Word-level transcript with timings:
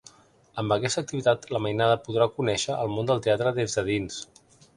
Amb 0.61 0.73
aquesta 0.75 1.03
activitat 1.05 1.45
la 1.55 1.61
mainada 1.65 1.99
podrà 2.07 2.27
conèixer 2.39 2.79
el 2.87 2.91
món 2.97 3.11
del 3.13 3.23
teatre 3.29 3.53
des 3.61 3.79
de 3.81 3.87
dins. 3.93 4.19